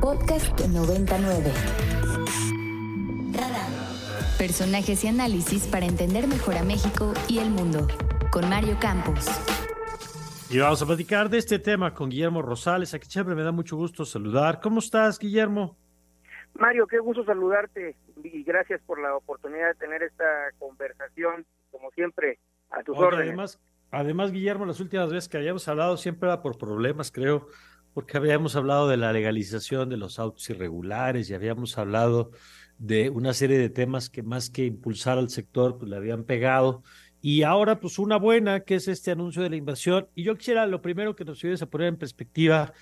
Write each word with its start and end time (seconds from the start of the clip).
Podcast 0.00 0.58
99. 0.58 1.52
Personajes 4.38 5.04
y 5.04 5.08
análisis 5.08 5.66
para 5.66 5.84
entender 5.84 6.26
mejor 6.26 6.56
a 6.56 6.64
México 6.64 7.12
y 7.28 7.38
el 7.38 7.50
mundo. 7.50 7.86
Con 8.32 8.48
Mario 8.48 8.78
Campos. 8.80 9.26
Y 10.48 10.58
vamos 10.58 10.80
a 10.80 10.86
platicar 10.86 11.28
de 11.28 11.36
este 11.36 11.58
tema 11.58 11.92
con 11.92 12.08
Guillermo 12.08 12.40
Rosales, 12.40 12.94
a 12.94 12.98
quien 12.98 13.10
siempre 13.10 13.34
me 13.34 13.42
da 13.42 13.52
mucho 13.52 13.76
gusto 13.76 14.06
saludar. 14.06 14.62
¿Cómo 14.62 14.78
estás, 14.78 15.18
Guillermo? 15.18 15.76
Mario, 16.54 16.86
qué 16.86 16.98
gusto 16.98 17.22
saludarte 17.24 17.94
y 18.24 18.42
gracias 18.42 18.80
por 18.86 19.02
la 19.02 19.14
oportunidad 19.14 19.68
de 19.68 19.74
tener 19.74 20.02
esta 20.02 20.24
conversación, 20.58 21.44
como 21.70 21.90
siempre, 21.90 22.38
a 22.70 22.82
tus 22.82 22.96
órdenes. 22.96 23.28
Además, 23.28 23.60
además, 23.90 24.32
Guillermo, 24.32 24.64
las 24.64 24.80
últimas 24.80 25.10
veces 25.10 25.28
que 25.28 25.36
habíamos 25.36 25.68
hablado 25.68 25.98
siempre 25.98 26.30
era 26.30 26.40
por 26.40 26.56
problemas, 26.56 27.12
creo, 27.12 27.48
porque 27.94 28.16
habíamos 28.16 28.56
hablado 28.56 28.88
de 28.88 28.96
la 28.96 29.12
legalización 29.12 29.88
de 29.88 29.96
los 29.96 30.18
autos 30.18 30.48
irregulares 30.50 31.28
y 31.30 31.34
habíamos 31.34 31.76
hablado 31.78 32.30
de 32.78 33.10
una 33.10 33.34
serie 33.34 33.58
de 33.58 33.68
temas 33.68 34.08
que 34.08 34.22
más 34.22 34.48
que 34.48 34.64
impulsar 34.64 35.18
al 35.18 35.28
sector, 35.28 35.76
pues 35.76 35.90
le 35.90 35.96
habían 35.96 36.24
pegado. 36.24 36.82
Y 37.20 37.42
ahora, 37.42 37.80
pues 37.80 37.98
una 37.98 38.16
buena, 38.16 38.60
que 38.60 38.76
es 38.76 38.88
este 38.88 39.10
anuncio 39.10 39.42
de 39.42 39.50
la 39.50 39.56
inversión. 39.56 40.08
Y 40.14 40.22
yo 40.22 40.36
quisiera 40.36 40.66
lo 40.66 40.80
primero 40.80 41.14
que 41.14 41.24
nos 41.24 41.38
ayudes 41.38 41.60
a 41.60 41.66
poner 41.66 41.88
en 41.88 41.98
perspectiva, 41.98 42.72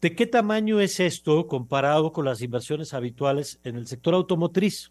¿de 0.00 0.16
qué 0.16 0.26
tamaño 0.26 0.80
es 0.80 0.98
esto 0.98 1.46
comparado 1.46 2.12
con 2.12 2.24
las 2.24 2.42
inversiones 2.42 2.94
habituales 2.94 3.60
en 3.62 3.76
el 3.76 3.86
sector 3.86 4.14
automotriz? 4.14 4.90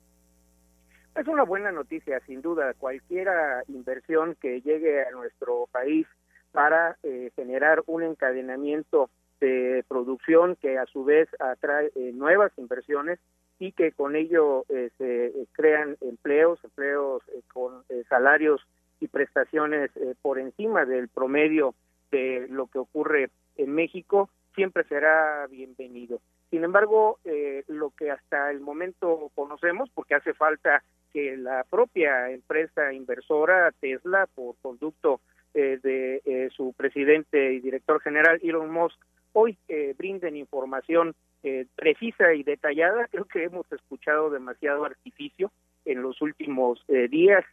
Es 1.16 1.28
una 1.28 1.44
buena 1.44 1.72
noticia, 1.72 2.22
sin 2.26 2.42
duda. 2.42 2.74
Cualquier 2.76 3.28
inversión 3.68 4.36
que 4.40 4.62
llegue 4.62 5.04
a 5.06 5.12
nuestro 5.12 5.68
país 5.72 6.08
para 6.52 6.98
eh, 7.04 7.32
generar 7.36 7.84
un 7.88 8.04
encadenamiento 8.04 9.10
de 9.40 9.84
producción 9.88 10.56
que 10.56 10.78
a 10.78 10.86
su 10.86 11.04
vez 11.04 11.30
atrae 11.40 11.92
eh, 11.96 12.12
nuevas 12.14 12.52
inversiones 12.58 13.20
y 13.60 13.72
que 13.72 13.92
con 13.92 14.16
ello 14.16 14.66
eh, 14.70 14.90
se 14.98 15.28
eh, 15.28 15.48
crean 15.54 15.98
empleos, 16.02 16.60
empleos 16.64 17.24
con 17.54 17.84
salarios 18.10 18.62
y 19.00 19.08
prestaciones 19.08 19.92
por 20.22 20.40
encima 20.40 20.86
del 20.86 21.10
promedio 21.10 21.76
de 22.12 22.48
lo 22.50 22.68
que 22.68 22.80
ocurre 22.80 23.30
en 23.58 23.74
México, 23.74 24.30
siempre 24.56 24.84
será 24.86 25.48
bienvenido. 25.48 26.22
Sin 26.50 26.64
embargo, 26.64 27.20
lo 27.68 27.92
que 27.92 28.12
hasta 28.12 28.52
el 28.52 28.62
momento 28.62 29.32
conocemos, 29.36 29.90
porque 29.94 30.16
hace 30.16 30.34
falta 30.34 30.82
que 31.12 31.36
la 31.36 31.66
propia 31.70 32.32
empresa 32.32 32.94
inversora 32.94 33.72
Tesla, 33.80 34.28
por 34.34 34.56
conducto 34.62 35.20
de 35.54 36.50
su 36.56 36.74
presidente 36.74 37.54
y 37.54 37.60
director 37.60 38.00
general 38.02 38.40
Elon 38.42 38.72
Musk, 38.72 38.98
hoy 39.36 39.58
eh, 39.68 39.94
brinden 39.98 40.38
información 40.38 41.14
eh, 41.44 41.68
precisa 41.76 42.34
y 42.34 42.44
detallada. 42.44 43.08
Creo 43.08 43.26
que 43.26 43.44
hemos 43.44 43.70
escuchado 43.72 44.30
demasiado 44.30 44.86
artificio 44.86 45.52
en 45.84 46.02
los 46.02 46.22
últimos 46.22 46.84
eh, 46.88 47.08
días, 47.10 47.44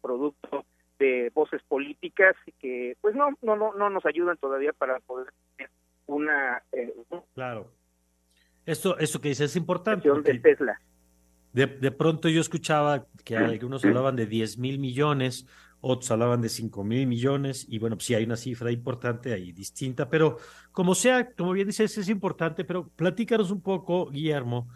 producto 0.00 0.64
de 0.98 1.30
voces 1.34 1.60
políticas 1.64 2.36
que, 2.60 2.96
pues 3.00 3.14
no, 3.14 3.30
no, 3.42 3.56
no, 3.56 3.74
no 3.74 3.90
nos 3.90 4.06
ayudan 4.06 4.36
todavía 4.36 4.72
para 4.72 5.00
poder 5.00 5.32
tener 5.56 5.70
una. 6.06 6.62
claro. 7.34 7.70
Esto, 8.64 8.96
esto 8.98 9.20
que 9.20 9.30
dice 9.30 9.44
es 9.44 9.56
importante. 9.56 10.08
De 10.08 10.38
Tesla. 10.38 10.80
De, 11.52 11.66
de 11.66 11.90
pronto 11.90 12.28
yo 12.28 12.40
escuchaba 12.40 13.06
que 13.24 13.36
algunos 13.36 13.84
hablaban 13.84 14.14
de 14.14 14.26
10 14.26 14.58
mil 14.58 14.78
millones 14.78 15.46
otros 15.82 16.10
hablaban 16.12 16.40
de 16.40 16.48
5 16.48 16.84
mil 16.84 17.06
millones, 17.06 17.66
y 17.68 17.78
bueno, 17.78 17.96
pues 17.96 18.06
sí 18.06 18.14
hay 18.14 18.24
una 18.24 18.36
cifra 18.36 18.70
importante 18.70 19.32
ahí 19.32 19.52
distinta, 19.52 20.08
pero 20.08 20.38
como 20.70 20.94
sea, 20.94 21.32
como 21.34 21.52
bien 21.52 21.66
dices, 21.66 21.98
es 21.98 22.08
importante, 22.08 22.64
pero 22.64 22.88
platícanos 22.88 23.50
un 23.50 23.60
poco, 23.60 24.08
Guillermo, 24.08 24.68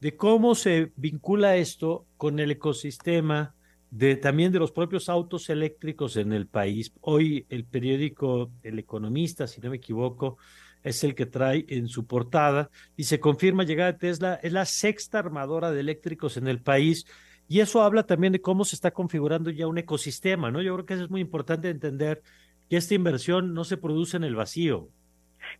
de 0.00 0.16
cómo 0.16 0.54
se 0.54 0.92
vincula 0.96 1.56
esto 1.56 2.06
con 2.16 2.38
el 2.38 2.50
ecosistema 2.50 3.54
de 3.90 4.16
también 4.16 4.50
de 4.50 4.58
los 4.58 4.72
propios 4.72 5.08
autos 5.08 5.48
eléctricos 5.50 6.16
en 6.16 6.32
el 6.32 6.48
país. 6.48 6.92
Hoy 7.00 7.46
el 7.48 7.64
periódico 7.64 8.50
El 8.62 8.78
Economista, 8.78 9.46
si 9.46 9.60
no 9.60 9.70
me 9.70 9.76
equivoco, 9.76 10.38
es 10.82 11.04
el 11.04 11.14
que 11.14 11.26
trae 11.26 11.64
en 11.68 11.88
su 11.88 12.06
portada 12.06 12.70
y 12.96 13.04
se 13.04 13.20
confirma 13.20 13.64
llegada 13.64 13.92
de 13.92 13.98
Tesla, 13.98 14.40
es 14.42 14.52
la 14.52 14.64
sexta 14.64 15.18
armadora 15.18 15.70
de 15.70 15.80
eléctricos 15.80 16.36
en 16.36 16.48
el 16.48 16.60
país 16.60 17.06
y 17.48 17.60
eso 17.60 17.82
habla 17.82 18.04
también 18.04 18.32
de 18.32 18.40
cómo 18.40 18.64
se 18.64 18.74
está 18.74 18.90
configurando 18.90 19.50
ya 19.50 19.66
un 19.66 19.78
ecosistema, 19.78 20.50
¿no? 20.50 20.62
Yo 20.62 20.74
creo 20.74 20.86
que 20.86 20.94
eso 20.94 21.04
es 21.04 21.10
muy 21.10 21.20
importante 21.20 21.68
entender 21.68 22.22
que 22.70 22.76
esta 22.76 22.94
inversión 22.94 23.54
no 23.54 23.64
se 23.64 23.76
produce 23.76 24.16
en 24.16 24.24
el 24.24 24.34
vacío. 24.34 24.88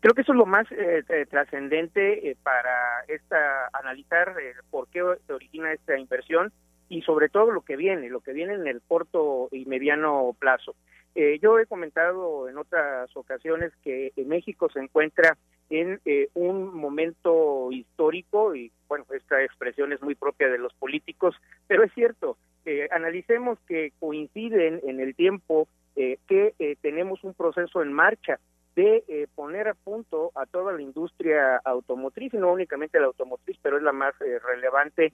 Creo 0.00 0.15
que 0.15 0.23
eso 0.23 0.33
es 0.33 0.39
lo 0.39 0.47
más 0.47 0.71
eh, 0.73 1.03
eh, 1.09 1.27
trascendente 1.28 2.31
eh, 2.31 2.37
para 2.43 3.05
esta 3.09 3.69
analizar 3.73 4.34
por 4.71 4.89
qué 4.89 5.03
se 5.27 5.33
origina 5.33 5.73
esta 5.73 5.99
inversión 5.99 6.53
y 6.89 7.03
sobre 7.03 7.28
todo 7.28 7.50
lo 7.50 7.62
que 7.62 7.77
viene, 7.77 8.09
lo 8.09 8.21
que 8.21 8.33
viene 8.33 8.55
en 8.55 8.67
el 8.67 8.83
corto 8.83 9.49
y 9.53 9.65
mediano 9.67 10.34
plazo. 10.39 10.75
yo 11.15 11.59
he 11.59 11.67
comentado 11.67 12.49
en 12.49 12.59
otras 12.59 13.09
ocasiones 13.17 13.73
que 13.83 14.12
México 14.27 14.69
se 14.71 14.81
encuentra 14.81 15.37
en 15.71 16.00
eh, 16.05 16.28
un 16.34 16.75
momento 16.75 17.71
histórico 17.73 18.55
y 18.55 18.71
bueno, 18.89 19.06
esta 19.15 19.43
expresión 19.43 19.93
es 19.93 20.03
muy 20.03 20.15
propia 20.15 20.49
de 20.49 20.59
los 20.59 20.73
políticos, 20.75 21.34
pero 21.67 21.85
es 21.85 21.93
cierto, 21.93 22.37
eh, 22.65 22.89
analicemos 22.91 23.59
que 23.67 23.93
coinciden 23.99 24.81
en 24.85 25.01
el 25.01 25.15
tiempo 25.15 25.69
eh, 25.97 26.19
que 26.27 26.55
tenemos 26.81 27.23
un 27.25 27.35
proceso 27.35 27.83
en 27.83 27.93
marcha 27.93 28.41
de 28.75 29.29
poner 29.37 29.69
a 29.69 29.75
punto 29.75 30.33
a 30.35 30.47
toda 30.47 30.73
la 30.73 30.83
industria 30.83 31.61
automotriz, 31.65 32.35
y 32.35 32.39
no 32.39 32.53
únicamente 32.53 32.99
la 32.99 33.07
automotriz, 33.07 33.57
pero 33.63 33.77
es 33.77 33.85
la 33.85 33.93
más 33.93 34.15
relevante, 34.19 35.13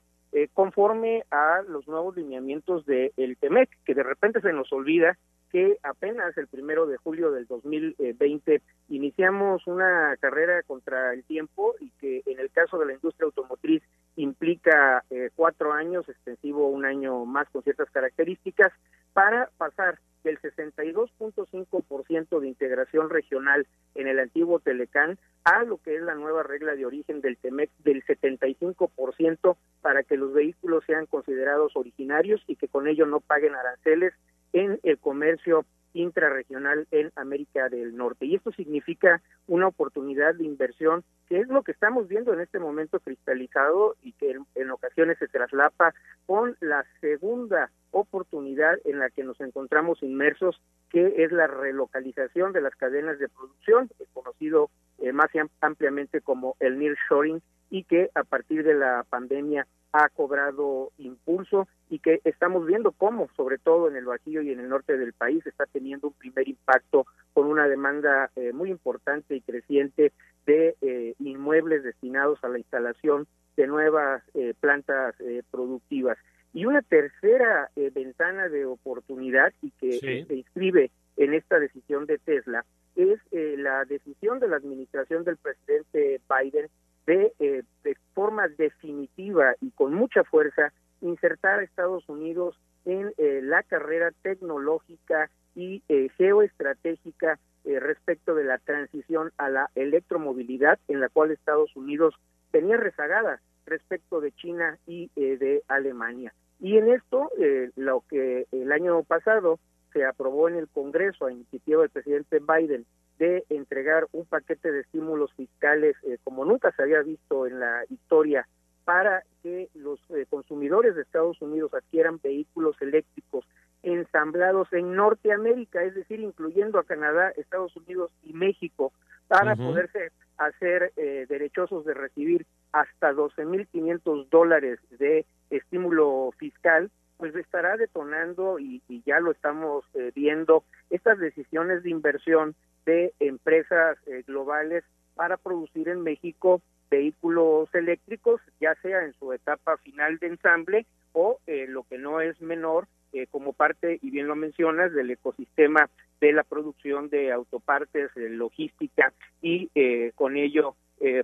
conforme 0.54 1.24
a 1.30 1.60
los 1.68 1.86
nuevos 1.86 2.16
lineamientos 2.16 2.86
del 2.86 3.36
TEMEC, 3.38 3.68
que 3.84 3.94
de 3.94 4.02
repente 4.02 4.40
se 4.40 4.54
nos 4.54 4.72
olvida 4.72 5.18
que 5.50 5.78
apenas 5.82 6.36
el 6.38 6.46
primero 6.46 6.86
de 6.86 6.96
julio 6.96 7.32
del 7.32 7.46
2020 7.46 8.62
iniciamos 8.88 9.66
una 9.66 10.16
carrera 10.20 10.62
contra 10.62 11.12
el 11.12 11.24
tiempo 11.24 11.74
y 11.80 11.90
que 12.00 12.22
en 12.26 12.38
el 12.38 12.50
caso 12.50 12.78
de 12.78 12.86
la 12.86 12.94
industria 12.94 13.26
automotriz 13.26 13.82
implica 14.16 15.04
eh, 15.10 15.30
cuatro 15.34 15.72
años, 15.72 16.08
extensivo 16.08 16.68
un 16.68 16.84
año 16.84 17.24
más 17.24 17.48
con 17.50 17.62
ciertas 17.62 17.90
características, 17.90 18.72
para 19.12 19.50
pasar 19.58 19.98
del 20.22 20.40
62.5% 20.40 22.40
de 22.40 22.48
integración 22.48 23.10
regional 23.10 23.66
en 23.94 24.06
el 24.06 24.18
antiguo 24.18 24.60
Telecán 24.60 25.18
a 25.44 25.64
lo 25.64 25.78
que 25.78 25.96
es 25.96 26.02
la 26.02 26.14
nueva 26.14 26.42
regla 26.42 26.76
de 26.76 26.84
origen 26.84 27.22
del 27.22 27.38
TEMEC 27.38 27.70
del 27.78 28.04
75% 28.04 29.56
para 29.80 30.02
que 30.02 30.16
los 30.16 30.32
vehículos 30.32 30.84
sean 30.86 31.06
considerados 31.06 31.74
originarios 31.74 32.42
y 32.46 32.56
que 32.56 32.68
con 32.68 32.86
ello 32.86 33.06
no 33.06 33.20
paguen 33.20 33.54
aranceles 33.54 34.12
en 34.52 34.78
el 34.82 34.98
comercio 34.98 35.64
intrarregional 35.92 36.86
en 36.90 37.10
América 37.16 37.68
del 37.68 37.96
Norte. 37.96 38.26
Y 38.26 38.36
esto 38.36 38.52
significa 38.52 39.20
una 39.48 39.66
oportunidad 39.66 40.34
de 40.34 40.44
inversión 40.44 41.04
que 41.28 41.40
es 41.40 41.48
lo 41.48 41.62
que 41.62 41.72
estamos 41.72 42.08
viendo 42.08 42.32
en 42.32 42.40
este 42.40 42.58
momento 42.58 42.98
cristalizado 43.00 43.96
y 44.02 44.12
que 44.12 44.36
en, 44.54 44.70
ocasiones 44.70 45.18
se 45.18 45.28
traslapa 45.28 45.94
con 46.26 46.56
la 46.60 46.84
segunda 47.00 47.70
oportunidad 47.92 48.78
en 48.84 48.98
la 48.98 49.10
que 49.10 49.24
nos 49.24 49.40
encontramos 49.40 50.02
inmersos, 50.02 50.60
que 50.90 51.24
es 51.24 51.30
la 51.30 51.46
relocalización 51.46 52.52
de 52.52 52.60
las 52.60 52.74
cadenas 52.74 53.18
de 53.18 53.28
producción, 53.28 53.90
conocido 54.12 54.70
eh, 54.98 55.12
más 55.12 55.30
ampliamente 55.60 56.20
como 56.20 56.56
el 56.58 56.78
nearshoring, 56.78 57.40
y 57.70 57.84
que 57.84 58.10
a 58.16 58.24
partir 58.24 58.64
de 58.64 58.74
la 58.74 59.04
pandemia 59.08 59.66
ha 59.92 60.08
cobrado 60.08 60.92
impulso 60.98 61.66
y 61.88 61.98
que 61.98 62.20
estamos 62.24 62.66
viendo 62.66 62.92
cómo, 62.92 63.28
sobre 63.36 63.58
todo 63.58 63.88
en 63.88 63.96
el 63.96 64.04
Bajío 64.04 64.42
y 64.42 64.52
en 64.52 64.60
el 64.60 64.68
norte 64.68 64.96
del 64.96 65.12
país, 65.12 65.44
está 65.46 65.66
teniendo 65.66 66.08
un 66.08 66.14
primer 66.14 66.48
impacto 66.48 67.06
con 67.32 67.46
una 67.46 67.66
demanda 67.66 68.30
eh, 68.36 68.52
muy 68.52 68.70
importante 68.70 69.34
y 69.34 69.40
creciente 69.40 70.12
de 70.46 70.76
eh, 70.80 71.14
inmuebles 71.18 71.82
destinados 71.82 72.42
a 72.44 72.48
la 72.48 72.58
instalación 72.58 73.26
de 73.56 73.66
nuevas 73.66 74.22
eh, 74.34 74.54
plantas 74.58 75.14
productivas. 75.50 76.16
Y 76.52 76.64
una 76.64 76.82
tercera 76.82 77.70
ventana 77.76 78.48
de 78.48 78.64
oportunidad 78.64 79.52
y 79.62 79.70
que 79.72 80.26
se 80.26 80.34
inscribe 80.34 80.90
en 81.16 81.34
esta 81.34 81.60
decisión 81.60 82.06
de 82.06 82.18
Tesla 82.18 82.64
es 82.96 83.20
la 83.30 83.84
decisión 83.84 84.40
de 84.40 84.48
la 84.48 84.56
administración 84.56 85.22
del 85.22 85.36
presidente 85.36 86.20
Biden 86.28 86.68
de, 87.06 87.32
eh, 87.38 87.62
de 87.82 87.90
forma 88.14 88.48
definitiva 88.48 89.54
y 89.60 89.70
con 89.70 89.94
mucha 89.94 90.24
fuerza 90.24 90.72
insertar 91.00 91.60
a 91.60 91.62
Estados 91.62 92.08
Unidos 92.08 92.58
en 92.84 93.12
eh, 93.18 93.40
la 93.42 93.62
carrera 93.62 94.10
tecnológica 94.22 95.30
y 95.54 95.82
eh, 95.88 96.08
geoestratégica 96.16 97.38
respecto 97.62 98.34
de 98.34 98.44
la 98.44 98.56
transición 98.56 99.32
a 99.36 99.50
la 99.50 99.70
electromovilidad 99.74 100.78
en 100.88 100.98
la 100.98 101.10
cual 101.10 101.30
Estados 101.30 101.76
Unidos 101.76 102.14
tenía 102.52 102.78
rezagada 102.78 103.42
respecto 103.66 104.22
de 104.22 104.32
China 104.32 104.78
y 104.86 105.10
de 105.14 105.62
Alemania. 105.68 106.32
Y 106.58 106.78
en 106.78 106.88
esto, 106.88 107.30
lo 107.76 108.02
que 108.08 108.46
el 108.50 108.72
año 108.72 109.02
pasado 109.02 109.60
se 109.92 110.04
aprobó 110.06 110.48
en 110.48 110.56
el 110.56 110.68
Congreso 110.68 111.26
a 111.26 111.32
iniciativa 111.32 111.82
del 111.82 111.90
presidente 111.90 112.40
Biden 112.40 112.86
de 113.20 113.44
entregar 113.50 114.06
un 114.12 114.24
paquete 114.24 114.72
de 114.72 114.80
estímulos 114.80 115.30
fiscales 115.34 115.94
eh, 116.04 116.16
como 116.24 116.46
nunca 116.46 116.72
se 116.72 116.82
había 116.82 117.02
visto 117.02 117.46
en 117.46 117.60
la 117.60 117.84
historia 117.90 118.48
para 118.86 119.22
que 119.42 119.68
los 119.74 120.00
eh, 120.08 120.24
consumidores 120.28 120.96
de 120.96 121.02
Estados 121.02 121.40
Unidos 121.42 121.72
adquieran 121.74 122.18
vehículos 122.22 122.80
eléctricos 122.80 123.44
ensamblados 123.82 124.72
en 124.72 124.94
Norteamérica, 124.94 125.82
es 125.82 125.94
decir, 125.94 126.20
incluyendo 126.20 126.78
a 126.78 126.84
Canadá, 126.84 127.32
Estados 127.36 127.76
Unidos 127.76 128.10
y 128.22 128.32
México, 128.32 128.92
para 129.28 129.54
poderse 129.54 130.10
hacer 130.38 130.92
eh, 130.96 131.26
derechosos 131.28 131.84
de 131.84 131.94
recibir 131.94 132.46
hasta 132.72 133.12
12.500 133.12 134.28
dólares 134.28 134.80
de 134.98 135.24
estímulo 135.50 136.32
fiscal, 136.38 136.90
pues 137.18 137.36
estará 137.36 137.76
detonando 137.76 138.58
y, 138.58 138.82
y 138.88 139.02
ya 139.04 139.20
lo 139.20 139.30
estamos 139.30 139.84
eh, 139.94 140.10
viendo 140.14 140.64
estas 140.88 141.18
decisiones 141.18 141.82
de 141.82 141.90
inversión 141.90 142.56
de 142.90 143.12
empresas 143.20 143.98
eh, 144.06 144.24
globales 144.26 144.84
para 145.14 145.36
producir 145.36 145.88
en 145.88 146.02
México 146.02 146.60
vehículos 146.90 147.72
eléctricos, 147.74 148.40
ya 148.60 148.74
sea 148.82 149.04
en 149.04 149.14
su 149.14 149.32
etapa 149.32 149.76
final 149.78 150.18
de 150.18 150.26
ensamble 150.26 150.86
o 151.12 151.38
eh, 151.46 151.66
lo 151.68 151.84
que 151.84 151.98
no 151.98 152.20
es 152.20 152.40
menor, 152.40 152.86
eh, 153.12 153.26
como 153.30 153.52
parte, 153.52 153.98
y 154.02 154.10
bien 154.10 154.26
lo 154.26 154.36
mencionas, 154.36 154.92
del 154.92 155.10
ecosistema 155.10 155.88
de 156.20 156.32
la 156.32 156.42
producción 156.42 157.08
de 157.08 157.32
autopartes, 157.32 158.10
logística 158.14 159.12
y 159.40 159.70
eh, 159.74 160.12
con 160.14 160.36
ello 160.36 160.74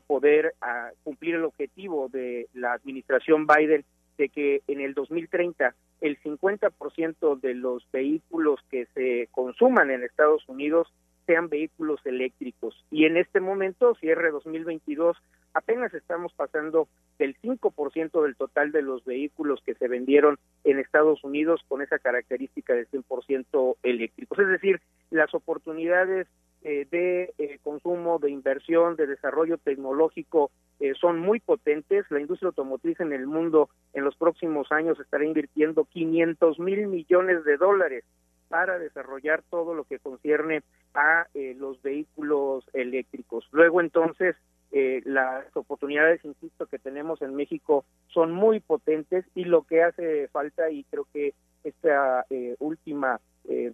poder 0.07 0.55
ah, 0.63 0.89
cumplir 1.05 1.35
el 1.35 1.45
objetivo 1.45 2.09
de 2.09 2.49
la 2.55 2.73
administración 2.73 3.47
Biden 3.47 3.85
de 4.17 4.31
que 4.31 4.63
en 4.69 4.81
el 4.81 4.95
2030 4.95 5.75
el 6.01 6.19
50% 6.23 7.39
de 7.41 7.53
los 7.53 7.87
vehículos 7.93 8.59
que 8.71 8.87
se 8.95 9.29
consuman 9.33 9.91
en 9.91 10.03
Estados 10.03 10.49
Unidos 10.49 10.91
sean 11.27 11.49
vehículos 11.49 12.01
eléctricos. 12.05 12.85
Y 12.91 13.05
en 13.05 13.17
este 13.17 13.41
momento, 13.41 13.95
cierre 13.97 14.31
2022, 14.31 15.17
apenas 15.55 15.93
estamos 15.95 16.33
pasando 16.35 16.89
del 17.19 17.37
5% 17.41 18.23
del 18.23 18.37
total 18.37 18.73
de 18.73 18.83
los 18.83 19.05
vehículos 19.05 19.61
que 19.65 19.75
se 19.75 19.89
vendieron 19.89 20.39
en 20.65 20.79
Estados 20.79 21.25
Unidos 21.25 21.63
con 21.69 21.83
esa 21.83 21.99
característica 21.99 22.75
de 22.75 22.87
100% 22.89 23.77
eléctricos. 23.83 24.39
Es 24.39 24.49
decir, 24.49 24.81
las 25.11 25.33
oportunidades 25.35 26.27
eh, 26.63 26.87
de 26.91 27.33
eh, 27.39 27.59
consumo, 27.63 28.19
de 28.19 28.31
inversión, 28.31 28.97
de 28.97 29.07
desarrollo 29.07 29.57
tecnológico 29.59 30.51
eh, 30.81 30.95
son 31.01 31.19
muy 31.19 31.41
potentes. 31.41 32.05
La 32.11 32.21
industria 32.21 32.49
automotriz 32.49 32.99
en 33.01 33.13
el 33.13 33.27
mundo 33.27 33.71
en 33.95 34.05
los 34.05 34.17
próximos 34.17 34.71
años 34.73 34.99
estará 35.01 35.25
invirtiendo 35.25 35.85
500 35.85 36.59
mil 36.59 36.87
millones 36.89 37.45
de 37.45 37.57
dólares 37.57 38.05
para 38.49 38.79
desarrollar 38.79 39.43
todo 39.49 39.75
lo 39.75 39.85
que 39.85 39.99
concierne 39.99 40.63
a 40.97 41.27
eh, 41.35 41.55
los 41.59 41.81
vehículos 41.83 42.65
eléctricos. 42.73 43.47
Luego 43.53 43.81
entonces 43.81 44.35
eh, 44.73 45.03
las 45.05 45.45
oportunidades, 45.57 46.25
insisto, 46.25 46.67
que 46.67 46.79
tenemos 46.79 47.23
en 47.23 47.35
México 47.35 47.85
son 48.09 48.33
muy 48.33 48.61
potentes 48.61 49.25
y 49.35 49.45
lo 49.45 49.63
que 49.63 49.83
hace 49.83 50.29
falta, 50.29 50.71
y 50.71 50.85
creo 50.85 51.07
que 51.13 51.35
esta 51.65 52.25
eh, 52.31 52.57
última 52.59 53.21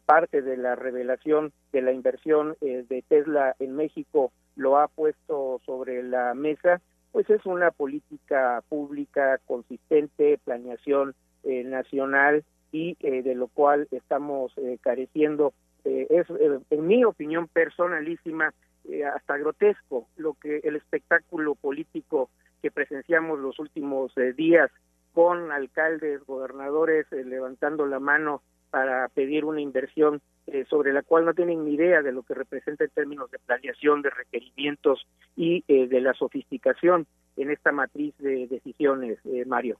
parte 0.04 0.42
de 0.42 0.58
la 0.58 0.76
revelación 0.76 1.50
de 1.72 1.80
la 1.80 1.92
inversión 1.92 2.56
de 2.60 3.02
Tesla 3.08 3.56
en 3.58 3.74
México 3.74 4.30
lo 4.54 4.76
ha 4.76 4.86
puesto 4.88 5.62
sobre 5.64 6.02
la 6.02 6.34
mesa, 6.34 6.82
pues 7.10 7.30
es 7.30 7.46
una 7.46 7.70
política 7.70 8.62
pública 8.68 9.40
consistente, 9.46 10.38
planeación 10.44 11.14
nacional 11.42 12.44
y 12.72 12.96
eh, 13.00 13.22
de 13.22 13.34
lo 13.34 13.46
cual 13.46 13.86
estamos 13.92 14.52
eh, 14.56 14.78
careciendo. 14.80 15.52
Eh, 15.84 16.06
es, 16.10 16.26
en 16.70 16.86
mi 16.86 17.04
opinión 17.04 17.48
personalísima, 17.48 18.52
hasta 19.14 19.36
grotesco 19.36 20.08
lo 20.16 20.34
que 20.34 20.60
el 20.64 20.74
espectáculo 20.74 21.54
político 21.54 22.30
que 22.60 22.72
presenciamos 22.72 23.38
los 23.38 23.58
últimos 23.60 24.12
días 24.36 24.70
con 25.12 25.52
alcaldes, 25.52 26.24
gobernadores 26.26 27.06
levantando 27.12 27.86
la 27.86 28.00
mano 28.00 28.42
para 28.70 29.08
pedir 29.08 29.44
una 29.44 29.60
inversión 29.60 30.20
sobre 30.68 30.92
la 30.92 31.02
cual 31.02 31.24
no 31.24 31.34
tienen 31.34 31.64
ni 31.64 31.74
idea 31.74 32.02
de 32.02 32.10
lo 32.10 32.24
que 32.24 32.34
representa 32.34 32.82
en 32.82 32.90
términos 32.90 33.30
de 33.30 33.38
planeación, 33.38 34.02
de 34.02 34.10
requerimientos 34.10 35.06
y 35.36 35.62
de 35.68 36.00
la 36.00 36.12
sofisticación 36.14 37.06
en 37.36 37.50
esta 37.50 37.70
matriz 37.70 38.16
de 38.18 38.48
decisiones, 38.48 39.20
Mario. 39.46 39.78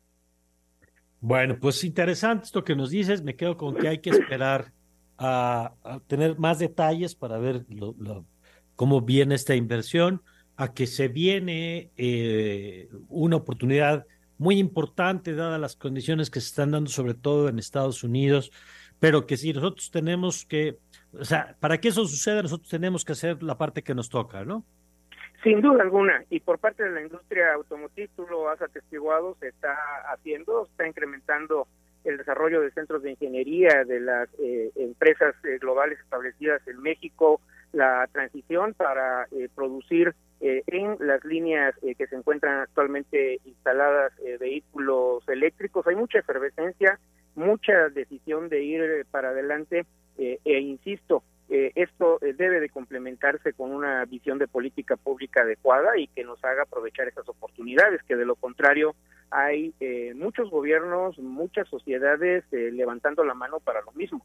Bueno, 1.22 1.56
pues 1.60 1.84
interesante 1.84 2.46
esto 2.46 2.64
que 2.64 2.74
nos 2.74 2.90
dices. 2.90 3.22
Me 3.22 3.36
quedo 3.36 3.56
con 3.56 3.76
que 3.76 3.86
hay 3.86 3.98
que 3.98 4.10
esperar 4.10 4.72
a, 5.24 6.00
tener 6.08 6.36
más 6.38 6.58
detalles 6.58 7.14
para 7.14 7.38
ver 7.38 7.64
cómo 8.74 9.00
viene 9.02 9.36
esta 9.36 9.54
inversión, 9.54 10.20
a 10.56 10.74
que 10.74 10.86
se 10.86 11.08
viene 11.08 11.90
eh, 11.96 12.88
una 13.08 13.36
oportunidad 13.36 14.04
muy 14.38 14.58
importante 14.58 15.34
dadas 15.34 15.60
las 15.60 15.76
condiciones 15.76 16.28
que 16.28 16.40
se 16.40 16.48
están 16.48 16.72
dando, 16.72 16.90
sobre 16.90 17.14
todo 17.14 17.48
en 17.48 17.60
Estados 17.60 18.02
Unidos, 18.02 18.50
pero 18.98 19.24
que 19.26 19.36
si 19.36 19.52
nosotros 19.52 19.92
tenemos 19.92 20.44
que, 20.44 20.78
o 21.12 21.24
sea, 21.24 21.56
para 21.60 21.78
que 21.78 21.88
eso 21.88 22.04
suceda, 22.04 22.42
nosotros 22.42 22.68
tenemos 22.68 23.04
que 23.04 23.12
hacer 23.12 23.42
la 23.44 23.56
parte 23.56 23.82
que 23.82 23.94
nos 23.94 24.08
toca, 24.08 24.44
¿no? 24.44 24.64
Sin 25.44 25.60
duda 25.60 25.82
alguna, 25.82 26.24
y 26.30 26.40
por 26.40 26.58
parte 26.58 26.82
de 26.82 26.90
la 26.90 27.02
industria 27.02 27.54
automotriz, 27.54 28.10
tú 28.16 28.26
lo 28.28 28.48
has 28.48 28.60
atestiguado, 28.60 29.36
se 29.40 29.48
está 29.48 29.76
haciendo, 30.12 30.66
está 30.66 30.86
incrementando 30.86 31.68
el 32.04 32.18
desarrollo 32.18 32.60
de 32.60 32.70
centros 32.72 33.02
de 33.02 33.12
ingeniería 33.12 33.84
de 33.84 34.00
las 34.00 34.28
eh, 34.38 34.70
empresas 34.76 35.34
eh, 35.44 35.58
globales 35.58 35.98
establecidas 36.00 36.66
en 36.66 36.80
México, 36.80 37.40
la 37.72 38.08
transición 38.12 38.74
para 38.74 39.26
eh, 39.32 39.48
producir 39.54 40.14
en 40.44 40.96
las 40.98 41.24
líneas 41.24 41.72
que 41.96 42.06
se 42.08 42.16
encuentran 42.16 42.62
actualmente 42.62 43.38
instaladas 43.44 44.12
vehículos 44.40 45.22
eléctricos. 45.28 45.86
Hay 45.86 45.94
mucha 45.94 46.18
efervescencia, 46.18 46.98
mucha 47.36 47.90
decisión 47.90 48.48
de 48.48 48.64
ir 48.64 49.06
para 49.12 49.28
adelante 49.28 49.86
e 50.18 50.58
insisto, 50.58 51.22
eh, 51.54 51.70
esto 51.74 52.18
eh, 52.22 52.32
debe 52.32 52.60
de 52.60 52.70
complementarse 52.70 53.52
con 53.52 53.72
una 53.72 54.06
visión 54.06 54.38
de 54.38 54.48
política 54.48 54.96
pública 54.96 55.42
adecuada 55.42 55.98
y 55.98 56.06
que 56.06 56.24
nos 56.24 56.42
haga 56.42 56.62
aprovechar 56.62 57.08
esas 57.08 57.28
oportunidades, 57.28 58.02
que 58.04 58.16
de 58.16 58.24
lo 58.24 58.36
contrario 58.36 58.94
hay 59.32 59.74
eh, 59.80 60.12
muchos 60.14 60.50
gobiernos, 60.50 61.18
muchas 61.18 61.68
sociedades 61.68 62.44
levantando 62.50 63.24
la 63.24 63.34
mano 63.34 63.60
para 63.60 63.80
lo 63.82 63.92
mismo. 63.92 64.24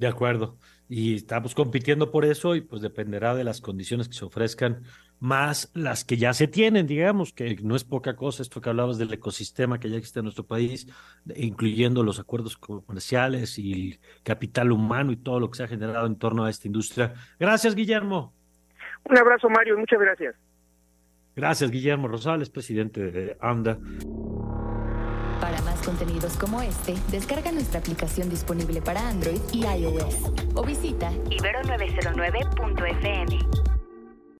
De 0.00 0.06
acuerdo. 0.06 0.56
Y 0.88 1.16
estamos 1.16 1.54
compitiendo 1.54 2.10
por 2.10 2.24
eso 2.24 2.54
y 2.54 2.62
pues 2.62 2.80
dependerá 2.80 3.34
de 3.34 3.44
las 3.44 3.60
condiciones 3.60 4.08
que 4.08 4.14
se 4.14 4.24
ofrezcan, 4.24 4.82
más 5.18 5.70
las 5.74 6.04
que 6.04 6.16
ya 6.16 6.32
se 6.32 6.48
tienen, 6.48 6.86
digamos, 6.86 7.34
que 7.34 7.54
no 7.62 7.76
es 7.76 7.84
poca 7.84 8.16
cosa 8.16 8.42
esto 8.42 8.62
que 8.62 8.70
hablabas 8.70 8.96
del 8.96 9.12
ecosistema 9.12 9.78
que 9.78 9.90
ya 9.90 9.98
existe 9.98 10.20
en 10.20 10.24
nuestro 10.24 10.46
país, 10.46 10.88
incluyendo 11.36 12.02
los 12.02 12.18
acuerdos 12.18 12.56
comerciales 12.56 13.58
y 13.58 13.72
el 13.72 14.00
capital 14.22 14.72
humano 14.72 15.12
y 15.12 15.16
todo 15.16 15.38
lo 15.38 15.50
que 15.50 15.58
se 15.58 15.64
ha 15.64 15.68
generado 15.68 16.06
en 16.06 16.16
torno 16.16 16.46
a 16.46 16.50
esta 16.50 16.66
industria. 16.66 17.12
Gracias, 17.38 17.74
Guillermo. 17.74 18.32
Un 19.04 19.18
abrazo, 19.18 19.50
Mario, 19.50 19.76
muchas 19.76 20.00
gracias. 20.00 20.34
Gracias, 21.40 21.70
Guillermo 21.70 22.06
Rosales, 22.06 22.50
presidente 22.50 23.10
de 23.10 23.38
AMDA 23.40 23.78
contenidos 25.80 26.36
como 26.36 26.60
este, 26.60 26.94
descarga 27.10 27.50
nuestra 27.52 27.80
aplicación 27.80 28.28
disponible 28.28 28.82
para 28.82 29.08
Android 29.08 29.40
y 29.50 29.64
iOS 29.64 30.30
o 30.54 30.62
visita 30.62 31.10
ibero909.fm. 31.30 33.69